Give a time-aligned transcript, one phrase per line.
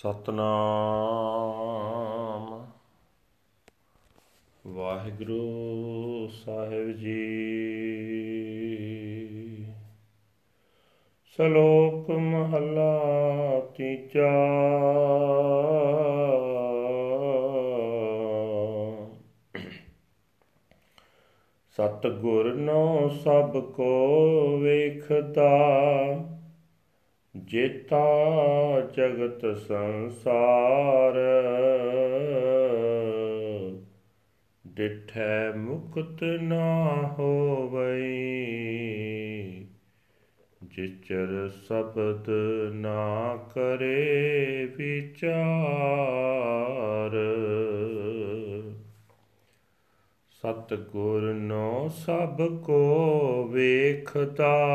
[0.00, 2.66] ਸਤਨਾਮ।
[4.66, 7.34] ਵਾਹਿਗੁਰੂ ਸਾਹਿਬ ਜੀ।
[11.24, 14.30] ਸ਼ਲੋਕ ਮਹਲਾ ਤੀਜਾ।
[21.70, 25.60] ਸਤ ਗੁਰ ਨੋ ਸਭ ਕੋ ਵੇਖਦਾ।
[27.50, 28.06] ਜੇਤਾ
[28.80, 31.14] ਜਗਤ ਸੰਸਾਰ।
[34.66, 38.06] ਡਿਠੈ ਮੁਕਤ ਨਾ ਹੋਵਈ।
[40.62, 42.30] ਜਿਚਰ ਸਬਦ
[42.72, 47.10] ਨਾ ਕਰੇ ਵਿਚਾਰ।
[50.30, 54.66] ਸਤ ਗੁਰ ਨੋ ਸਭ ਕੋ ਵੇਖਦਾ।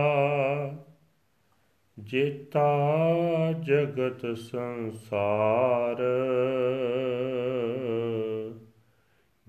[2.00, 2.78] ਜੇਤਾ
[3.64, 5.98] ਜਗਤ ਸੰਸਾਰ।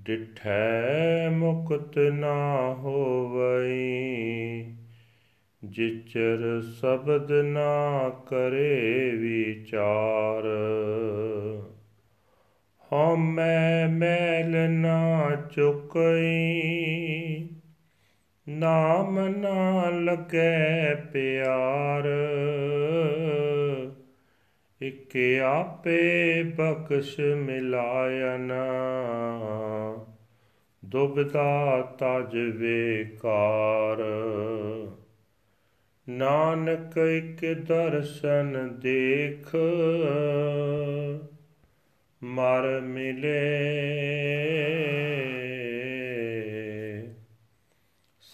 [0.00, 4.64] ਡਿਠੈ ਮੁਕਤ ਨਾ ਹੋਵਈ,
[5.64, 10.44] ਜਿਚਰ ਸਬਦ ਨਾ ਕਰੇ ਵਿਚਾਰ।
[12.92, 17.05] ਹਉਮੈ ਮੈਲ ਨਾ ਚੁਕਈ
[18.48, 22.04] ਨਾਮ ਨਾ ਲਗੈ ਪਿਆਰ।
[24.82, 28.52] ਇਕ ਆਪੇ ਬਖਸ਼ ਮਿਲਾਇਨ।
[30.84, 33.98] ਦੁਬਦਾ ਤਜ ਵੇਕਾਰ।
[36.08, 39.56] ਨਾਨਕ ਇਕ ਦਰਸ਼ਨ ਦੇਖ।
[42.22, 43.66] ਮਰ ਮਿਲੇ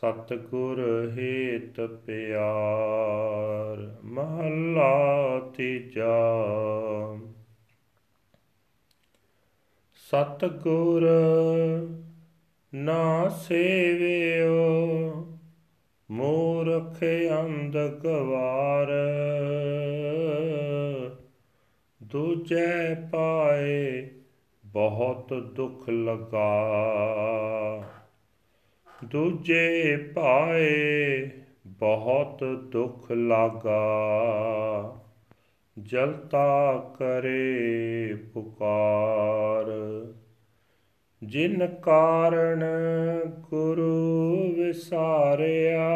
[0.02, 6.34] ਸਤਗੁਰ ਹੇਤ ਪਿਆਰ, ਮਹਲਾ ਤੀਜਾ।
[9.94, 11.10] ਸਤਗੁਰ
[12.74, 14.88] ਨਾ ਸੇਵਿਓ,
[16.10, 17.04] ਮੂਰਖ
[17.40, 18.88] ਅੰਧ ਗਵਾਰ।
[22.02, 24.10] ਦੂਜੈ ਪਾਏ
[24.64, 26.72] ਬਹੁਤ ਦੁੱਖ ਲਗਾ।
[29.04, 31.30] ਦੂਜੇ ਪਾਏ
[31.66, 33.82] ਬਹੁਤ ਦੁੱਖ ਲਾਗਾ।
[35.82, 39.66] ਜਲਤਾ ਕਰੇ ਪੁਕਾਰ।
[41.24, 42.64] ਜਿਨ ਕਾਰਣ
[43.50, 45.90] ਗੁਰੂ ਵਿਸਾਰਿਆ,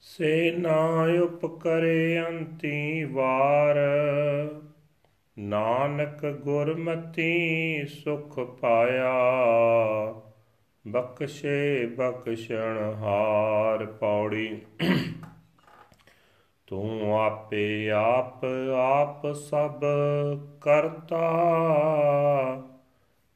[0.00, 3.76] ਸੇ ਨਾ ਉਪਕਰੇ ਅੰਤੀ ਵਾਰ।
[5.38, 9.12] ਨਾਨਕ ਗੁਰਮਤੀ ਸੁਖ ਪਾਇਆ,
[10.88, 14.62] ਬਖਸ਼ੇ ਬਖਸ਼ਣ ਹਾਰ ਪੌੜੀ।
[16.66, 18.44] ਤੂੰ ਆਪੇ ਆਪ
[18.76, 19.84] ਆਪ ਸਭ
[20.60, 21.32] ਕਰਤਾ,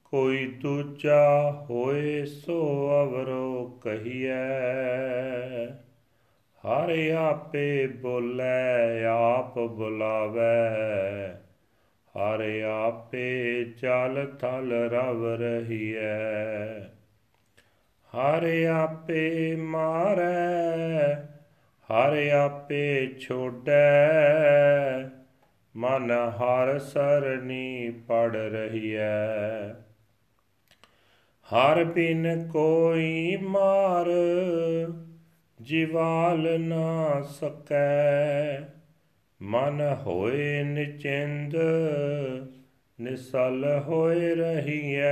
[0.05, 4.45] ਕੋਈ ਦੂਜਾ ਹੋਏ ਸੋ ਅਵਰੋ ਕਹੀਐ।
[6.65, 11.44] ਹਰ ਆਪੇ ਬੋਲੇ, ਆਪ ਬੁਲਾਵੇ
[12.17, 16.81] ਹਰ ਆਪੇ ਚਲ ਥਲ ਰਵ ਰਹੀਐ।
[18.15, 21.15] ਹਰ ਆਪੇ ਮਾਰੈ,
[21.91, 24.15] ਹਰ ਆਪੇ ਛੋੜੈ।
[25.77, 29.73] ਮਨ ਹਰ ਸਰਣੀ ਪੜ ਰਹੀਐ।
[31.55, 34.07] ਹਰ ਬਿਨ ਕੋਈ ਮਾਰ,
[35.61, 38.74] ਜਿਵਾਲ ਨਾ ਸਕੈ।
[39.45, 41.57] ਮਨ ਹੋਏ ਨਿਚਿੰਦ,
[43.01, 45.05] ਨਿਸਲ ਹੋਏ ਰਹੀਐ।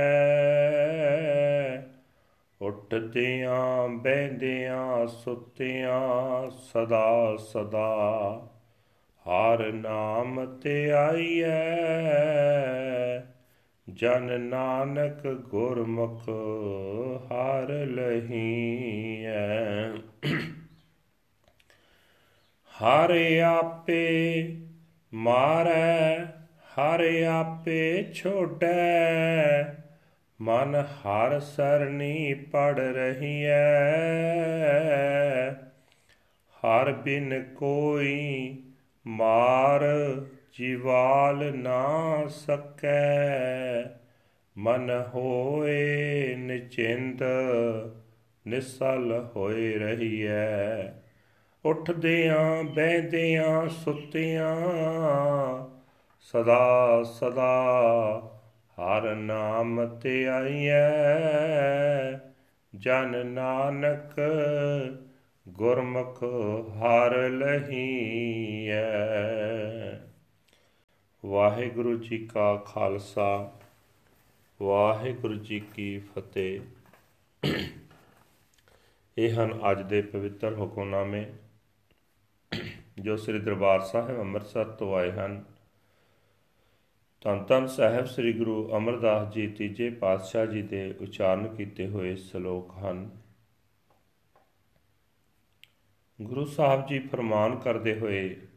[2.61, 8.41] ਉੱਠਦਿਆਂ ਬੈੰਦਿਆਂ ਸੁੱਤਿਆਂ, ਸਦਾ ਸਦਾ
[9.21, 11.71] ਹਰ ਨਾਮ ਤੇ ਆਈਐ।
[13.93, 16.29] ਜਨ ਨਾਨਕ ਗੁਰਮੁਖ
[17.31, 19.33] ਹਰ ਲਹੀਐ।
[22.83, 23.13] ਹਰ
[23.45, 24.57] ਆਪੇ
[25.13, 26.25] ਮਾਰੈ,
[26.73, 29.63] ਹਰ ਆਪੇ ਛੋੜੈ
[30.41, 33.63] ਮਨ ਹਰ ਸਰਣੀ ਪੜ ਰਹੀਐ।
[36.63, 38.57] ਹਰ ਬਿਨ ਕੋਈ
[39.07, 39.81] ਮਾਰ
[40.57, 41.87] ਜਿਵਾਲ ਨਾ
[42.27, 43.83] ਸਕੈ।
[44.57, 47.23] ਮਨ ਹੋਏ ਨਿਚਿੰਤ,
[48.47, 51.02] ਨਿਸਲ ਹੋਏ ਰਹੀਐ।
[51.65, 54.55] ਉੱਠਦਿਆਂ, ਬਹਿੰਦਿਆਂ, ਸੁੱਤਿਆਂ,
[56.19, 57.51] ਸਦਾ ਸਦਾ
[58.79, 60.81] ਹਰ ਨਾਮ ਤੇ ਆਈਐ।
[62.75, 64.21] ਜਨ ਨਾਨਕ
[65.49, 66.23] ਗੁਰਮੁਖ
[66.69, 68.83] ਹਰ ਲਹੀਐ।
[71.25, 73.51] ਵਾਹਿਗੁਰੂ ਜੀ ਕਾ ਖਾਲਸਾ,
[74.61, 76.61] ਵਾਹਿਗੁਰੂ ਜੀ ਕੀ ਫਤਿਹ।
[79.17, 81.25] ਇਹ ਹਨ ਅੱਜ ਦੇ ਪਵਿੱਤਰ ਹੁਕਮਨਾਮੇ।
[83.03, 85.43] ਜੋ ਸ੍ਰੀ ਦਰਬਾਰ ਸਾਹਿਬ ਅੰਮ੍ਰਿਤਸਰ ਤੋਂ ਆਏ ਹਨ।
[87.21, 92.71] ਤਨ ਤਨ ਸਾਹਿਬ ਸ੍ਰੀ ਗੁਰੂ ਅਮਰਦਾਸ ਜੀ ਤੀਜੇ ਪਾਤਸ਼ਾਹ ਜੀ ਦੇ ਉਚਾਰਨ ਕੀਤੇ ਹੋਏ ਸ਼ਲੋਕ
[92.77, 93.09] ਹਨ।
[96.21, 98.47] ਗੁਰੂ ਸਾਹਿਬ ਜੀ ਫਰਮਾਨ ਕਰਦੇ ਹੋਏ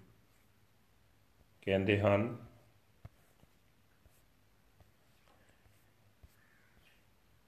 [1.63, 2.37] ਕਹਿੰਦੇ ਹਨ,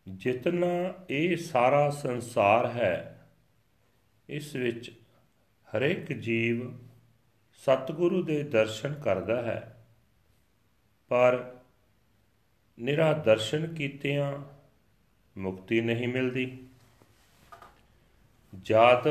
[0.06, 3.28] ਜਿਤਨਾ ਇਹ ਸਾਰਾ ਸੰਸਾਰ ਹੈ,
[4.28, 4.90] ਇਸ ਵਿੱਚ
[5.68, 6.87] ਹਰੇਕ ਜੀਵ
[7.58, 9.86] ਸਤਿਗੁਰੂ ਦੇ ਦਰਸ਼ਨ ਕਰਦਾ ਹੈ।
[11.10, 11.56] ਪਰ
[12.78, 14.38] ਨਿਰਾ ਦਰਸ਼ਨ ਕੀਤਿਆਂ
[15.36, 16.46] ਮੁਕਤੀ ਨਹੀਂ ਮਿਲਦੀ।
[18.62, 19.06] ਜਦ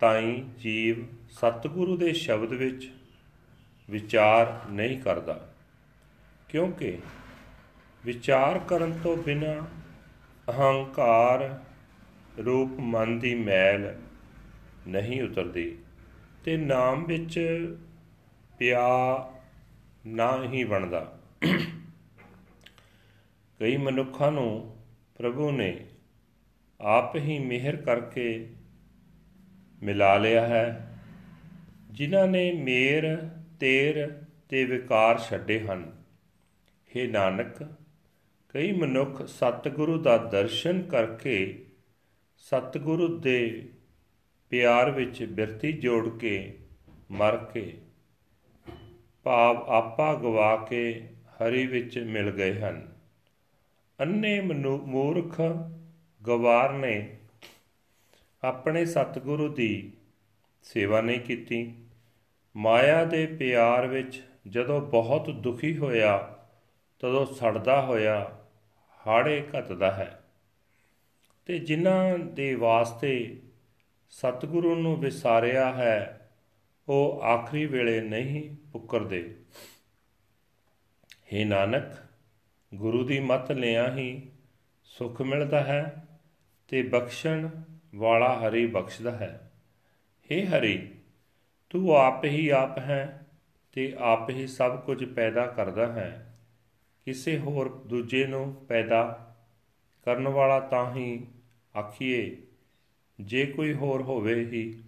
[0.00, 2.90] ਤਾਈ ਜੀਵ ਸਤਿਗੁਰੂ ਦੇ ਸ਼ਬਦ ਵਿੱਚ
[3.88, 5.48] ਵਿਚਾਰ ਨਹੀਂ ਕਰਦਾ,
[6.48, 6.98] ਕਿਉਂਕਿ
[8.04, 9.54] ਵਿਚਾਰ ਕਰਨ ਤੋਂ ਬਿਨਾ
[10.48, 11.60] ਅਹੰਕਾਰ
[12.46, 13.94] ਰੂਪ ਮਨ ਦੀ ਮੈਲ
[14.88, 15.78] ਨਹੀਂ ਉਤਰਦੀ।
[16.44, 17.40] ਤੇ ਨਾਮ ਵਿੱਚ
[18.58, 18.88] ਪਿਆ
[20.06, 21.18] ਨਾ ਹੀ ਬਣਦਾ।
[23.60, 24.76] ਕਈ ਮਨੁੱਖਾਂ ਨੂੰ
[25.18, 25.86] ਪ੍ਰਭੂ ਨੇ
[26.80, 28.54] ਆਪ ਹੀ ਮਿਹਰ ਕਰਕੇ
[29.82, 30.98] ਮਿਲਾ ਲਿਆ ਹੈ,
[31.90, 33.16] ਜਿਨ੍ਹਾਂ ਨੇ ਮੇਰ,
[33.60, 36.02] ਤੇਰ ਤੇ ਵਿਕਾਰ ਛੱਡੇ ਹਨ।
[36.90, 37.76] हे ਨਾਨਕ,
[38.48, 41.66] ਕਈ ਮਨੁੱਖ ਸਤਿਗੁਰੂ ਦਾ ਦਰਸ਼ਨ ਕਰਕੇ
[42.36, 43.68] ਸਤਿਗੁਰੂ ਦੇ
[44.52, 46.58] ਪਿਆਰ ਵਿੱਚ ਬਿਰਤੀ ਜੋੜ ਕੇ
[47.10, 47.78] ਮਰ ਕੇ,
[49.24, 52.92] ਭਾਵ ਆਪਾ ਗਵਾ ਕੇ ਹਰੀ ਵਿੱਚ ਮਿਲ ਗਏ ਹਨ।
[54.00, 55.40] ਅੰਨੇ ਮੂਰਖ
[56.26, 57.16] ਗਵਾਰ ਨੇ
[58.44, 59.92] ਆਪਣੇ ਸਤਿਗੁਰੂ ਦੀ
[60.62, 61.74] ਸੇਵਾ ਨਹੀਂ ਕੀਤੀ।
[62.56, 66.38] ਮਾਇਆ ਦੇ ਪਿਆਰ ਵਿੱਚ ਜਦੋਂ ਬਹੁਤ ਦੁਖੀ ਹੋਇਆ,
[66.98, 68.38] ਤਦੋਂ ਸੜਦਾ ਹੋਇਆ
[69.06, 70.24] ਹਾੜੇ ਘਤਦਾ ਹੈ।
[71.46, 73.42] ਤੇ ਜਿਨ੍ਹਾਂ ਦੇ ਵਾਸਤੇ
[74.12, 76.30] ਸਤਿਗੁਰੂ ਨੂੰ ਵਿਸਾਰਿਆ ਹੈ,
[76.88, 79.36] ਉਹ ਆਖਰੀ ਵੇਲੇ ਨਹੀਂ ਪੁੱਕਰਦੇ।
[81.10, 81.84] हे ਨਾਨਕ,
[82.74, 84.30] ਗੁਰੂ ਦੀ ਮਤ ਲਿਆ ਹੀ
[84.84, 86.08] ਸੁਖ ਮਿਲਦਾ ਹੈ
[86.68, 87.48] ਤੇ ਬਖਸ਼ਣ
[87.94, 89.52] ਵਾਲਾ ਹਰੀ ਬਖਸ਼ਦਾ ਹੈ।
[90.32, 90.94] हे ਹਰੀ,
[91.70, 93.26] ਤੂੰ ਆਪ ਹੀ ਆਪ ਹੈ
[93.72, 96.38] ਤੇ ਆਪ ਹੀ ਸਭ ਕੁਝ ਪੈਦਾ ਕਰਦਾ ਹੈ।
[97.04, 99.34] ਕਿਸੇ ਹੋਰ ਦੂਜੇ ਨੂੰ ਪੈਦਾ
[100.04, 101.26] ਕਰਨ ਵਾਲਾ ਤਾਂ ਹੀ
[101.78, 102.36] ਆਖੀਏ
[103.22, 104.82] ਜੇ ਕੋਈ ਹੋਰ ਹੋਵੇ ਹੀ,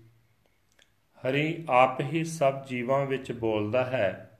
[1.22, 4.38] ਹਰੀ ਆਪ ਹੀ ਸਭ ਜੀਵਾਂ ਵਿੱਚ ਬੋਲਦਾ ਹੈ,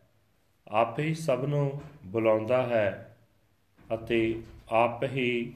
[0.69, 3.17] ਆਪ ਹੀ ਸਭ ਨੂੰ ਬੁਲਾਉਂਦਾ ਹੈ
[3.95, 5.55] ਅਤੇ ਆਪ ਹੀ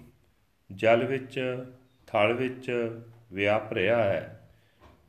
[0.72, 1.64] ਜਲ ਵਿੱਚ,
[2.06, 2.70] ਥਲ ਵਿੱਚ
[3.32, 4.50] ਵਿਆਪ ਰਿਹਾ ਹੈ।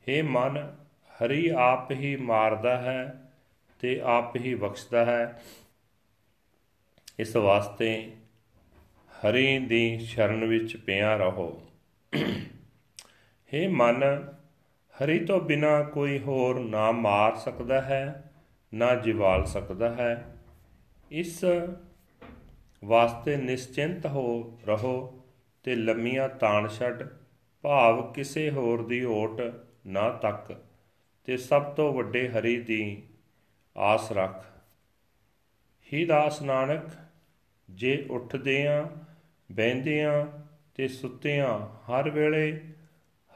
[0.08, 0.76] हे ਮਨ,
[1.10, 3.30] ਹਰੀ ਆਪ ਹੀ ਮਾਰਦਾ ਹੈ
[3.80, 5.42] ਤੇ ਆਪ ਹੀ ਬਖਸ਼ਦਾ ਹੈ।
[7.18, 8.12] ਇਸ ਵਾਸਤੇ
[9.10, 11.69] ਹਰੀ ਦੀ ਸ਼ਰਨ ਵਿੱਚ ਪਿਆ ਰਹੋ।
[13.54, 14.02] हे ਮਨ,
[14.94, 18.32] ਹਰੀ ਤੋਂ ਬਿਨਾ ਕੋਈ ਹੋਰ ਨਾ ਮਾਰ ਸਕਦਾ ਹੈ,
[18.74, 20.36] ਨਾ ਜਿਵਾਲ ਸਕਦਾ ਹੈ।
[21.10, 21.44] ਇਸ
[22.84, 25.24] ਵਾਸਤੇ ਨਿਸ਼ਚਿੰਤ ਹੋ ਰਹੋ
[25.62, 27.08] ਤੇ ਲੰਮੀਆਂ ਤਾਣ ਛੱਡ
[27.62, 29.40] ਭਾਵ ਕਿਸੇ ਹੋਰ ਦੀ ਓਟ
[29.86, 30.62] ਨਾ ਤੱਕ
[31.24, 33.02] ਤੇ ਸਭ ਤੋਂ ਵੱਡੇ ਹਰੀ ਦੀ
[33.76, 34.44] ਆਸ ਰੱਖ।
[35.92, 36.84] ਹੀ ਦਾਸ ਨਾਨਕ,
[37.70, 38.84] ਜੇ ਉੱਠਦਿਆਂ
[39.52, 40.26] ਬੈੰਦਿਆਂ
[40.74, 42.60] ਤੇ ਸੁੱਤਿਆਂ ਹਰ ਵੇਲੇ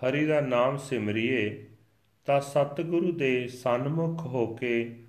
[0.02, 1.66] ਹਰੀ ਦਾ ਨਾਮ ਸਿਮਰਿਏ
[2.26, 5.04] ਤਾਂ ਸਤਿਗੁਰੂ ਦੇ ਸਨਮੁਖ ਹੋ ਕੇ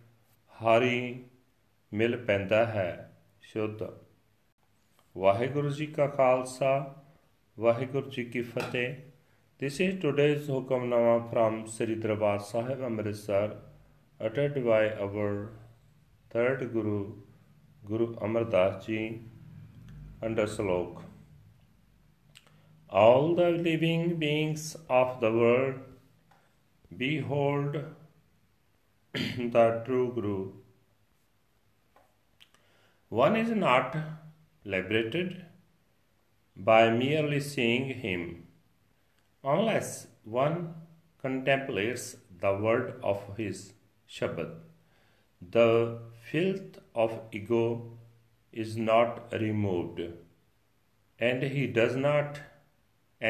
[0.54, 1.24] ਹਰੀ
[1.94, 3.12] ਮਿਲ ਪੈਂਦਾ ਹੈ
[3.42, 3.84] ਸ਼ੁੱਧ
[5.18, 7.04] ਵਾਹਿਗੁਰੂ ਜੀ ਕਾ ਖਾਲਸਾ
[7.60, 8.96] ਵਾਹਿਗੁਰੂ ਜੀ ਕੀ ਫਤਿਹ
[9.60, 13.62] this is today's Hukamnama from Sri Darbar Sahib Amritsar
[14.26, 15.48] ਅਟਟਡ by our
[16.32, 17.24] third Guru
[17.86, 19.20] Guru Amardas ji
[20.26, 21.02] under Shalok
[22.90, 25.76] All the living beings of the world
[26.96, 27.78] behold
[29.14, 30.52] the true Guru.
[33.10, 33.96] One is not
[34.64, 35.46] liberated
[36.56, 38.48] by merely seeing him,
[39.44, 40.76] unless one
[41.22, 43.74] contemplates the word of his
[44.08, 44.56] Shabad.
[45.42, 46.00] The
[46.32, 47.98] filth of ego
[48.52, 50.02] is not removed,
[51.20, 52.40] and he does not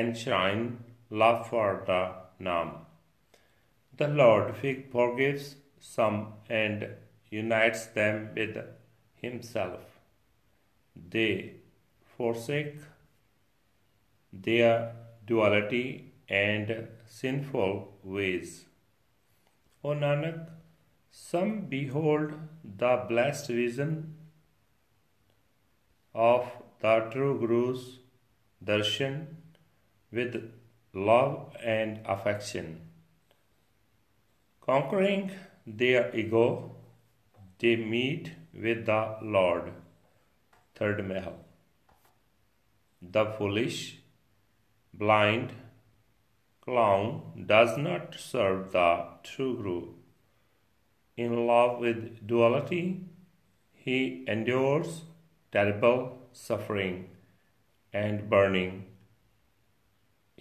[0.02, 0.64] enshrine
[1.10, 2.02] love for the
[2.44, 2.72] Nam.
[3.98, 4.56] The Lord
[4.92, 6.18] forgives some
[6.50, 6.88] and
[7.30, 8.58] unites them with
[9.16, 9.82] Himself.
[11.14, 11.32] They
[12.18, 12.76] forsake
[14.48, 14.74] their
[15.26, 15.88] duality
[16.28, 17.72] and sinful
[18.04, 18.66] ways.
[19.84, 20.50] O Nanak,
[21.12, 22.34] some behold
[22.84, 24.16] the blessed vision
[26.14, 26.46] of
[26.82, 28.00] the true Guru's
[28.64, 29.28] darshan
[30.16, 30.36] with
[30.94, 32.68] love and affection.
[34.62, 35.32] Conquering
[35.68, 36.76] their ego,
[37.60, 39.72] they meet with the Lord.
[40.76, 41.38] Third Mahal.
[43.02, 44.00] The foolish,
[44.94, 45.52] blind
[46.62, 48.88] clown does not serve the
[49.24, 49.82] true Guru.
[51.16, 53.06] In love with duality,
[53.74, 55.04] he endures
[55.52, 57.10] terrible suffering
[57.94, 58.95] and burning.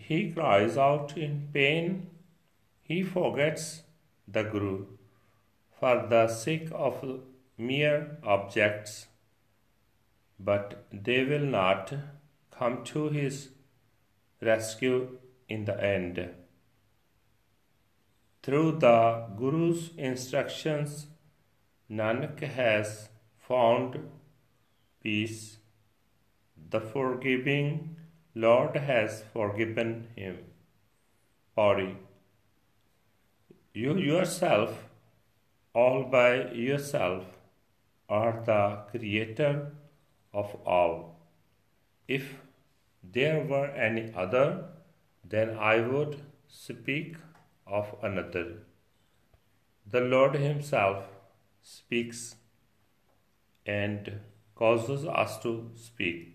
[0.08, 2.10] He cries out in pain.
[2.82, 3.82] He forgets
[4.28, 4.86] the Guru
[5.80, 7.02] for the sake of
[7.56, 9.06] mere objects
[10.38, 11.92] but they will not
[12.50, 13.50] come to his
[14.40, 15.18] rescue
[15.48, 16.28] in the end.
[18.42, 21.06] Through the Guru's instructions,
[21.90, 23.08] Nanak has
[23.38, 24.10] found
[25.02, 25.58] peace.
[26.70, 27.96] The forgiving
[28.34, 30.38] Lord has forgiven him.
[31.54, 31.96] Pauri.
[33.72, 34.88] You yourself,
[35.72, 37.24] all by yourself,
[38.08, 39.72] are the creator
[40.32, 41.20] of all.
[42.08, 42.34] If
[43.02, 44.64] there were any other,
[45.24, 47.16] then I would speak
[47.66, 48.46] of another.
[49.86, 51.06] The Lord Himself
[51.62, 52.36] speaks
[53.64, 54.20] and
[54.54, 56.33] causes us to speak.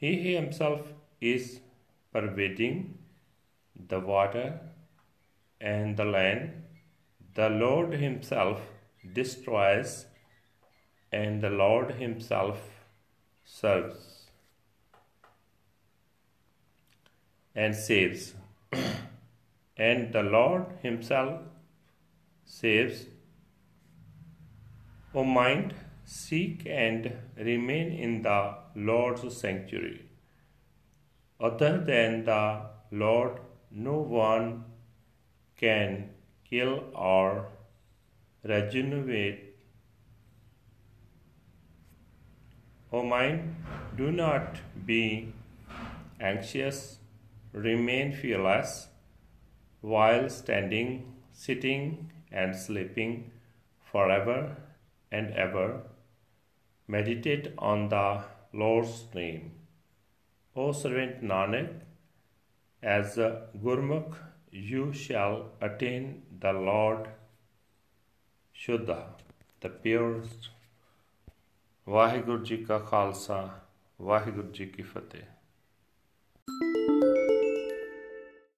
[0.00, 1.60] He Himself is
[2.12, 2.98] pervading
[3.88, 4.60] the water
[5.60, 6.62] and the land.
[7.34, 8.62] The Lord Himself
[9.12, 10.06] destroys
[11.12, 12.58] and the Lord Himself
[13.44, 14.26] serves
[17.54, 18.34] and saves.
[19.76, 21.42] and the Lord Himself
[22.46, 23.04] saves.
[25.14, 28.54] O mind, seek and remain in the
[28.86, 30.06] Lord's sanctuary.
[31.38, 34.64] Other than the Lord, no one
[35.56, 36.10] can
[36.48, 37.48] kill or
[38.42, 39.50] regenerate
[42.92, 43.54] O mind,
[43.96, 45.32] do not be
[46.18, 46.98] anxious,
[47.52, 48.88] remain fearless
[49.80, 53.30] while standing, sitting, and sleeping
[53.92, 54.56] forever
[55.12, 55.82] and ever.
[56.88, 59.52] Meditate on the Lord's name.
[60.56, 61.72] O servant Nanak,
[62.82, 64.16] as a Gurmukh
[64.50, 67.08] you shall attain the Lord
[68.52, 69.04] Shuddha,
[69.60, 70.48] the purest.
[71.86, 73.50] Vaheguru Ji ka Khalsa,
[74.00, 75.26] Vaheguru Ji ki Fateh.